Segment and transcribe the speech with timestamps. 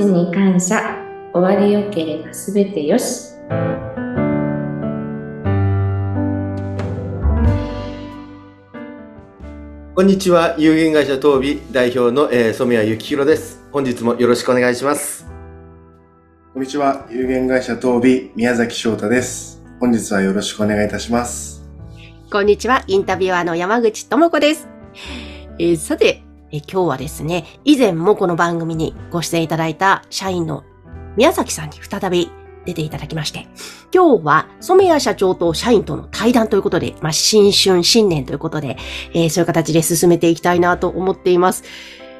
[0.00, 0.96] ちに感謝。
[1.34, 3.34] 終わりよければすべてよし。
[9.94, 10.54] こんにちは。
[10.56, 13.62] 有限会社東美代表の、えー、染谷幸宏です。
[13.72, 15.26] 本日もよろしくお願いします。
[16.54, 17.06] こんにちは。
[17.10, 19.62] 有限会社東美宮崎翔太です。
[19.80, 21.68] 本日はよろしくお願いいたします。
[22.32, 24.66] こんにちは、インタビュアーの山口智子です。
[25.58, 30.64] えーさて、え今日はですね、以前もこの番組にご出演いただいた社員の
[31.16, 32.30] 宮崎さんに再び
[32.66, 33.46] 出ていただきまして、
[33.94, 38.76] 今日は染谷社長と社員との対談ということで、まあ、新春、新年ということで、
[39.14, 41.64] えーそういう形で進めていきたいなと思っています。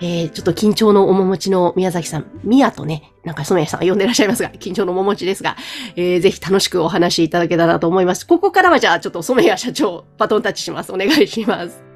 [0.00, 5.56] えーちょっと緊張の面持ちの宮崎さん、宮とね、なんか染谷さん呼んでらっしゃいますが、緊張の面持ちですが、
[5.96, 8.26] えーぜひ楽しくお話しいただけたらと思います。
[8.26, 10.92] ここからはじゃあちょっと染谷社長、バトンタッチします。
[10.92, 11.93] お願いします。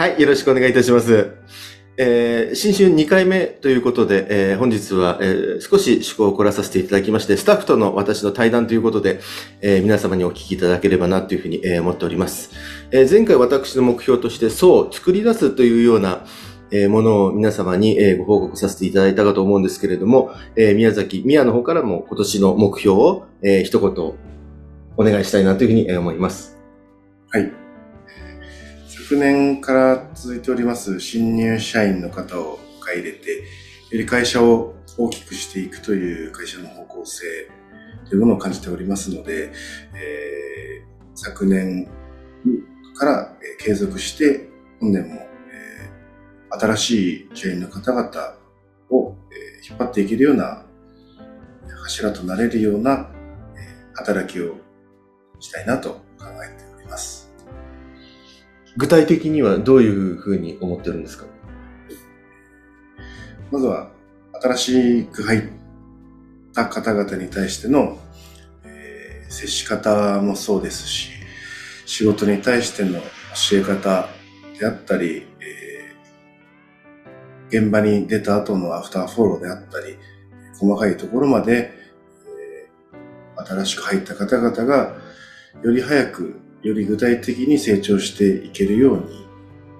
[0.00, 1.34] はい、よろしくお願いいたします。
[1.98, 9.20] えー新春2回目ということで、えー本日は、えー少し趣向を凝らさせていただきまして、スタッフとの私の対談ということで、
[9.60, 12.50] え皆様にお聞きいただければなというふうに、え思っております。
[12.92, 16.24] え前回私の目標として、そう、作り出すというような、
[16.70, 24.14] えものを皆様に、えご報告させていただいたかと思うんですけれども、え宮崎、宮の方からも今年の目標を、えー一言
[24.96, 26.56] お願いしたいなというふうにえ思います。
[27.30, 27.59] はい。
[29.10, 33.42] 昨年から続いております新入社員の方を迎え入れて、よ
[33.90, 37.24] り会社を大きくしていくという会社の方向性
[38.08, 39.50] というものを感じておりますので、
[39.96, 41.88] えー昨年
[42.94, 48.36] から継続して本年も、えー新しい社員の方々
[48.90, 50.64] を、えー引っ張っていけるような
[51.82, 53.10] 柱となれるような、
[53.56, 54.54] え働きを
[55.40, 57.19] したいなと考えております。
[58.76, 61.26] 具体的にはどういうふうに思ってるんですか？
[63.50, 63.90] まずは、
[64.40, 65.42] 新しく入っ
[66.54, 67.98] た方々に対しての、
[68.64, 71.10] えー接し方もそうですし、
[71.86, 73.00] 仕事に対しての
[73.50, 74.08] 教え方
[74.58, 79.96] であったり、えー現場に出た後のアフターフォローであったり、
[80.58, 81.72] 細かいところまで、
[82.24, 84.96] えー新しく入った方々が、
[85.62, 89.26] より早く、より具体的に成長していけるように、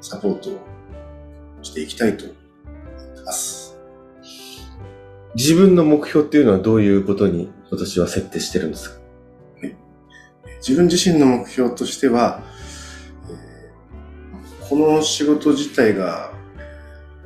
[0.00, 0.50] サポート
[1.62, 2.36] していきたいと思っ
[3.16, 3.76] てます。
[5.34, 8.96] 自分の目標っていうのはどういうことに今年は設定してるんですか？
[10.58, 12.42] 自分自身の目標としては、
[13.28, 16.32] えーこの仕事自体が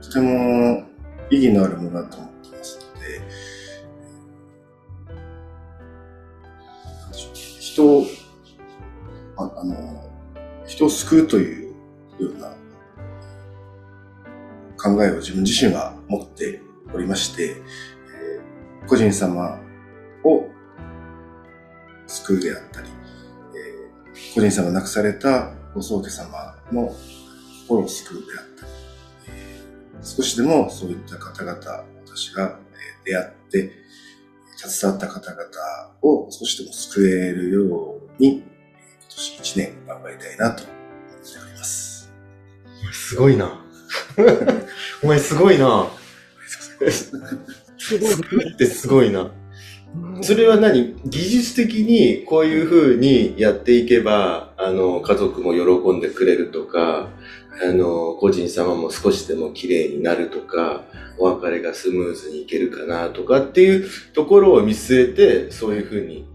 [0.00, 0.84] とても
[1.30, 3.20] 意義のあるものだと思ってますので、
[7.60, 8.06] 人を、
[10.74, 11.72] 人を救うという
[12.18, 12.56] ような
[14.76, 16.60] 考えを自分自身は持って
[16.92, 19.58] おりまして、えー個人様
[20.24, 20.50] を
[22.06, 22.88] 救うであったり、
[23.54, 26.92] えー個人様が亡くされたご宗家様の
[27.68, 28.72] 心を救うであったり、
[29.28, 31.56] えー少しでもそういった方々、
[32.04, 32.58] 私が
[33.04, 33.70] 出会って、
[34.56, 35.44] 携わった方々
[36.02, 38.42] を少しでも救えるように、
[39.16, 40.74] 年一年頑張りたいなと思っ
[41.22, 42.12] ております。
[42.92, 43.60] すごいな。
[45.02, 45.88] お前すごいな。
[46.88, 48.52] すごい。
[48.52, 49.30] ってすごいな。
[50.22, 50.96] それは何？
[51.04, 57.10] 技術的にこういう風にやっていけば、あの、家族も喜んでくれるとか、
[57.62, 60.82] あの、個人様も少しでも綺麗になるとか、
[61.16, 66.26] お別れがスムーズにいけるかなとかっていうところを見据えて、そういう風に、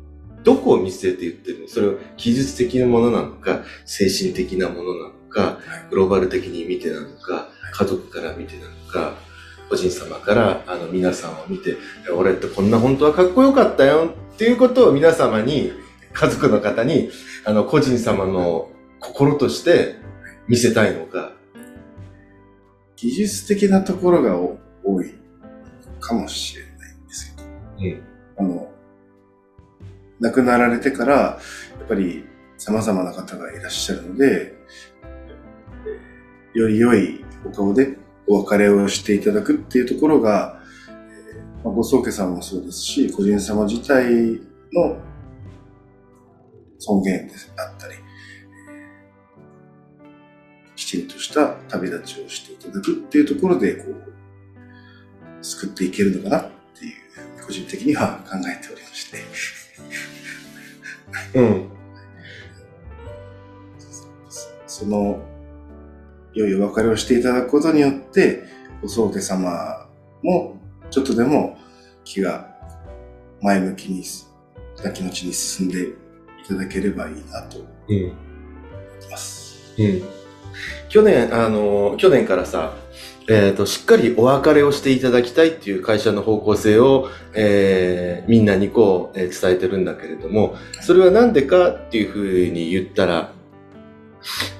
[0.44, 1.68] どこを見据えて言ってるの？
[1.68, 9.14] それは技術的なものなのか、精神的なものなのか、グローバル的に見てなのか、家族から見てなのか、
[9.70, 11.78] 個人様からあの皆さんを見て、
[12.16, 15.74] 俺ってこんな本当はかっこよかったよっていうことを皆様に、
[16.14, 17.10] 家族の方に、
[17.46, 19.98] あの、個人様の心として
[20.48, 21.34] 見せたいのか。
[22.96, 25.14] 技術的なところがお多い
[26.02, 28.09] かもしれないんですけど、うん
[30.20, 31.40] 亡くなられてから、や
[31.84, 32.26] っぱり
[32.58, 34.54] 様々な方がいらっしゃるので、
[36.54, 40.60] より良いお顔でお別れをしていただくっていうところが、
[41.64, 44.40] まあ、ご宗家さんもそうですし、個人様自体
[44.74, 44.98] の
[46.80, 47.96] 尊厳であったり、
[50.76, 59.59] きちんとした旅立ちをしていただくっていうところで、こう、救っていけるのかなっていう、個人的には考えておりまして、
[61.36, 61.70] うん。
[64.68, 65.22] その、
[66.34, 68.44] 良いお別れをしていただくことによって、
[68.82, 69.88] ご宗家様
[70.24, 70.58] も
[70.90, 71.58] ちょっとでも
[72.04, 72.56] 気が
[73.42, 74.04] 前向きに、
[74.84, 75.94] な気持ちに進んでい
[76.48, 77.96] ただければいいなと思うん。
[77.96, 78.14] い
[79.12, 79.74] ます。
[79.78, 80.19] うん。
[80.90, 82.76] 去年、あの、去年からさ、
[83.28, 93.32] えっ、と、しっかりお別れをしていただきたいっていう会社の方向性を、えーみんなにこう、えー伝えてるんだけれども、それはなんでかっていうふうに言ったら、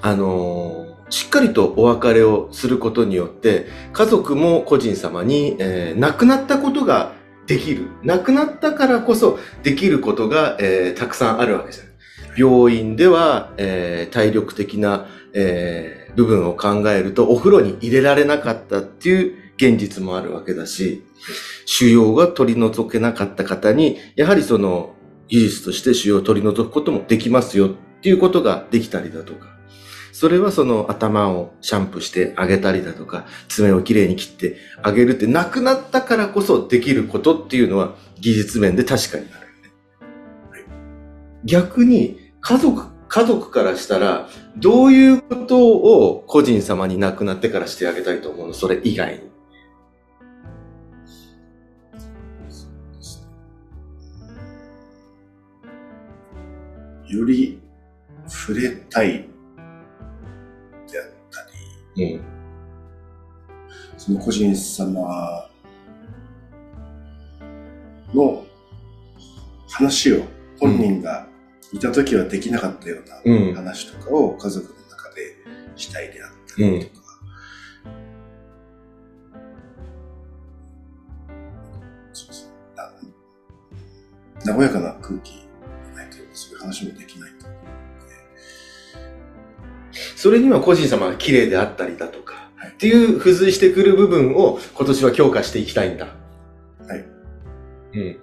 [0.02, 7.12] あのしっかりとお別れをすることによって、家族も個人様に、えー亡くなったことが
[7.46, 7.88] できる。
[8.04, 11.89] 亡くなったからこそできることが、えーたくさんあるわけじゃない。
[12.36, 21.04] 病院では、えー体力的な、えー部分を考えると、お風呂に入れられなかったっていう現実もあるわけだし、
[21.66, 24.94] 腫瘍が取り除けなかった方に、やはりその
[25.28, 27.70] 技術として腫瘍を取り除くこともできますよっ
[28.02, 29.46] ていうことができたりだとか、
[30.12, 39.39] それはその頭をシャンプーしてあげたりだとか、爪をきれいに切ってあげるってなくなったからこそできることっていうのは技術面で確かにある。
[41.44, 48.54] 逆に家族、家族からしたら、どういうことを個人様に亡くなってからしてあげたいと思うの？
[48.54, 49.30] それ以外に。
[57.08, 57.60] より
[58.28, 61.46] 触れたいであった
[61.96, 62.20] り、うん。
[63.98, 65.48] その個人様
[68.14, 68.46] の
[69.68, 70.22] 話を
[70.60, 71.26] 本人が
[71.72, 73.30] いた時はできなかったようう。
[73.30, 75.36] なん話とかを家族の中で
[75.76, 77.06] したいであったりとか、
[82.12, 82.50] そうです
[84.44, 85.46] な和やかな空気
[85.86, 87.64] がないとそういう話もできないと思うの
[88.06, 88.14] で
[90.16, 96.06] それには個人様が綺麗であったりだとか、はいっていう付随してくる部分を今年は強化していきたいんだ。
[96.06, 96.12] は
[96.96, 97.04] い。
[97.92, 98.18] うん。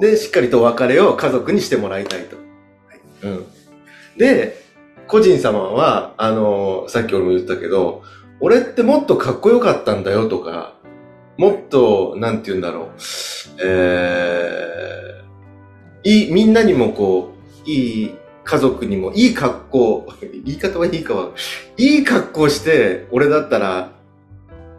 [0.00, 2.36] で、しっかりとお別れを家族にしてもらいたいと。
[3.22, 3.46] うん。
[4.18, 4.62] で、
[5.08, 8.02] 個人様は、あの、さっき俺も言ったけど、
[8.40, 10.74] 俺ってもっとかっこよかったんだよとか、
[11.38, 12.88] もっと、なんて言うんだろう、
[13.62, 17.32] えー、いい、みんなにもこ
[17.66, 18.14] う、いい
[18.44, 21.30] 家族にもいい格好、言い方はいいかは、
[21.76, 23.92] いい格好して、俺だったら、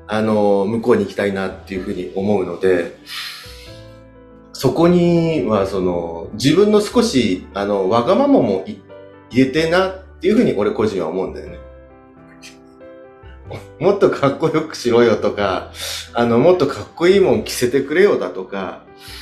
[0.08, 2.98] あの、向こうに行きたいなっていうふうに思うので、
[4.59, 8.77] そこには、その、自分の少し、あの、わがままもい
[9.30, 11.59] 入れてなっていうふうに俺個人は思うんだよね。
[13.80, 15.71] もっとかっこよくしろよとか、
[16.12, 18.81] あの、もっとかっこいいもん着せてくれよだとか、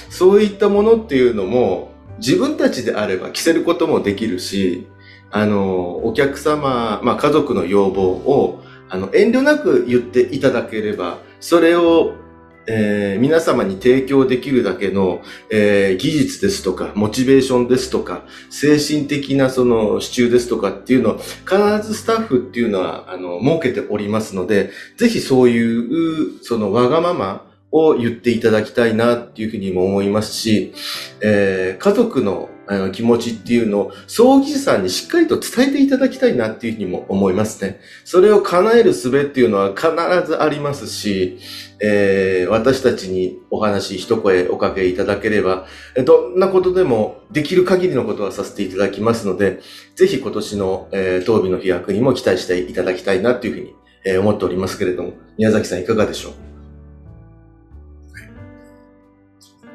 [0.10, 4.88] そういったものっていうのも、自分たちであれば着せることもできるし、
[5.32, 12.14] あの、お客様、まあ家族の要望を、あの、遠慮なく言っていただければ、それを、
[12.68, 15.22] えー皆様に提供できるだけの、
[15.52, 30.74] えー技術ですとか、モチベーションですとか、精神的なその支柱ですとかっていうのを、必ずスタッフっていうのは、あの、設けておりますので、ぜひそういう、そのわがままを言っていただきたいなっていうふうにも思いますし、
[31.22, 37.80] えー家族のあの気持ちっていうのを葬儀師さんにしっかりと伝えていただきたいなっていうふうにも思いますね。
[38.04, 39.88] それを叶える術っていうのは必
[40.26, 41.40] ずありますし、
[41.80, 45.68] えー私たちにお話一声おかけいただければ、
[46.06, 49.60] どんなことでもできる限りのことはさせていただきますので、
[49.96, 56.34] ぜひ今年の、えー当美の飛躍にも期待していただきたいなっていうふうに、えー思っておりますけれども、宮崎さんいかがでしょう？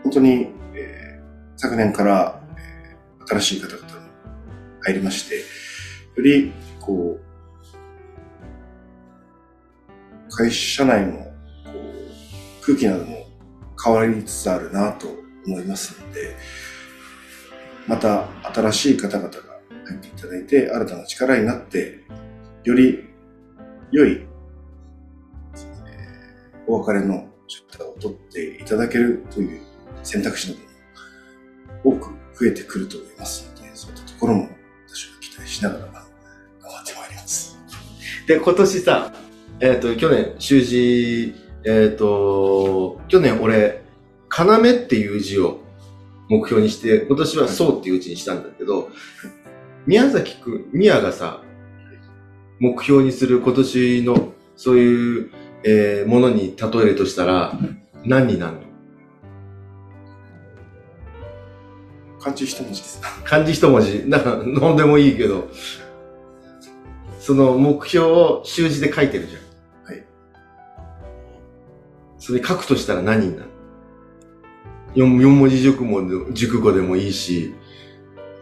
[0.04, 1.20] 本当に、えー
[1.56, 2.39] 昨年から、
[3.30, 3.90] 新しい方々も
[4.82, 5.42] 入りまして、よ
[6.16, 7.30] り、こう、
[10.30, 11.28] 会社内のこ
[11.72, 13.26] う空気なども
[13.82, 15.06] 変わりつつあるなと
[15.46, 16.36] 思いますので、
[17.86, 19.38] また新しい方々が
[19.86, 22.00] 入っていただいて、新たな力になって、
[22.64, 23.04] より
[23.92, 24.26] 良い、え
[26.66, 29.60] お別れのシャッターを取っていただけるという
[30.02, 30.58] 選択肢な
[31.84, 34.48] ども多く増えてくると思いますので、そういったところも
[34.88, 37.58] 私は期待しながら頑張ってまいります。
[38.26, 39.12] で、今年さ、
[39.60, 43.82] えっ、と、去年、習字、えっ、と、去年俺、
[44.34, 45.60] 要っていう字を
[46.30, 48.88] 目標にして、今年はそうっていう字にしたんだけど、
[49.86, 51.42] 宮崎くん、宮がさ、
[52.58, 55.30] 目標にする今年のそういう、
[55.62, 57.58] えーものに例えるとしたら、
[58.04, 58.69] 何になるの？
[62.20, 63.00] 漢字一文字です。
[63.24, 65.48] 漢字一文字、なんか、飲んでもいいけど、
[67.18, 69.42] その目標を習字で書いてるじゃん。
[69.86, 70.04] はい。
[72.18, 73.50] それ書くとしたら何になる？
[74.94, 77.54] 四四文字熟語で熟語でもいいし、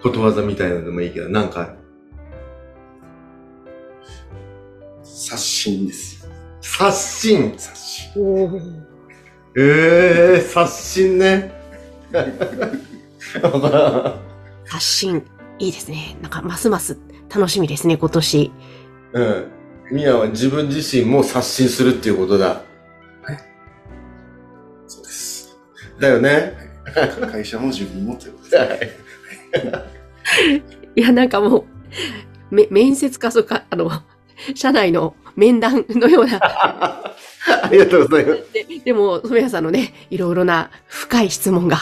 [0.02, 1.72] ことわざみたいなのでもいいけど、なんかある？
[5.04, 6.28] 刷新です。
[6.60, 8.10] 刷新刷新。
[9.56, 11.52] ええー、刷新ね。
[14.66, 15.24] 発信。
[15.58, 16.16] いいですね。
[16.22, 16.98] なんか、ますます
[17.34, 18.52] 楽しみですね、今年。
[19.12, 19.46] うん。
[19.90, 22.62] ミヤは自分自身も刷新するっていうことだ。
[24.86, 25.58] そうです。
[25.98, 26.56] だよね。
[27.30, 30.62] 会社も自分もということです。
[30.96, 31.64] いや、なんかもう、
[32.50, 33.90] め、面接か、そうか、あの、
[34.54, 36.40] 社内の面談のような、
[37.62, 38.52] ありがとうございます。
[38.52, 41.78] ででも、染谷さんのね、いろいろな深い質問が、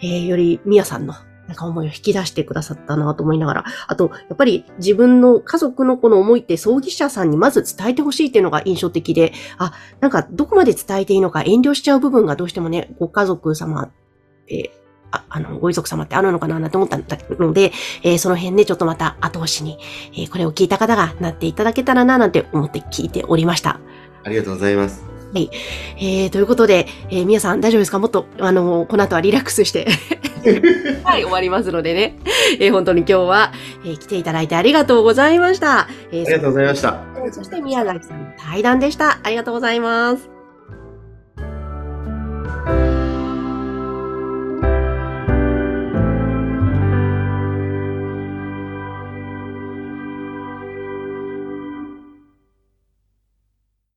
[0.00, 1.14] えーより宮さんの、
[1.46, 13.90] なんか思いを引き出してくださったなと思いながら、あと、やっぱり自分の家族のこの思いって葬儀社さんにまず伝えてほしいっていうのが印象的で、あ、なんかどこまで伝えていいのか遠慮しちゃう部分がどうしてもね、ご家族様っ
[14.46, 14.72] て、
[15.10, 19.78] ああの、ご遺族様ってあるのかななんて思ったので、えーその辺ね、ちょっとまた後押しに、
[20.12, 23.78] えーこれを聞いた方がなっていただけたらななんて思って聞いておりました。
[24.24, 25.04] ありがとうございます。
[25.36, 27.98] えー、ということで、えー、皆さん大丈夫ですか？
[27.98, 29.86] もっと、あのこの後はリラックスして、
[31.02, 32.16] はい、終わりますのでね。
[32.60, 33.52] えー本当に今日は、
[33.84, 35.88] えー来ていただいてありがとうございました。
[36.12, 37.00] えーありがとうございました。
[37.32, 39.18] そして宮崎さんの対談でした。
[39.24, 40.33] ありがとうございます。